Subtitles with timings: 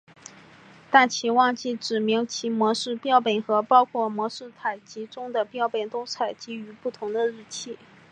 [0.89, 7.77] 但其忘记指明其模式标本和包括模式采集中的标本都采集于不同的日期。